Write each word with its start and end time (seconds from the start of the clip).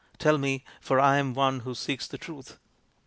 Tell 0.17 0.39
me, 0.39 0.65
for 0.79 0.99
I 0.99 1.19
am 1.19 1.35
one 1.35 1.59
who 1.59 1.75
seeks 1.75 2.07
the 2.07 2.17
Truth." 2.17 2.57